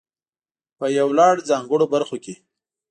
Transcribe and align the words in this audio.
په 0.77 0.85
يو 0.97 1.07
لړ 1.19 1.35
ځانګړو 1.49 1.85
برخو 1.93 2.15
کې. 2.23 2.33